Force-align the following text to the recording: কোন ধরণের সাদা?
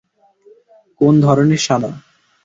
কোন 1.01 1.13
ধরণের 1.21 1.61
সাদা? 1.61 1.91